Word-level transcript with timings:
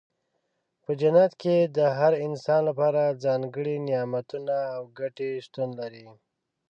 په 0.83 0.91
جنت 1.01 1.31
کې 1.41 1.55
د 1.77 1.79
هر 1.97 2.13
انسان 2.27 2.61
لپاره 2.69 3.17
ځانګړي 3.25 3.75
نعمتونه 3.89 4.55
او 4.75 4.81
ګټې 4.99 5.29
شتون 5.45 5.69
لري. 5.79 6.05